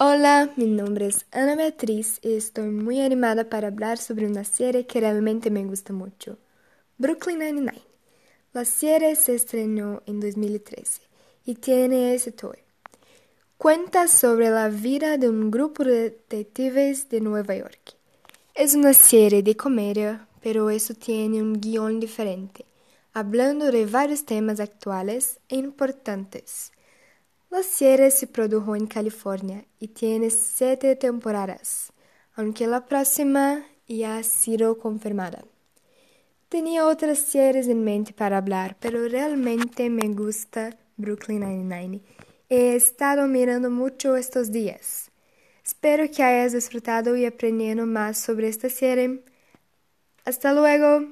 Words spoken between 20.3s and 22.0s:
pero eso tiene un guion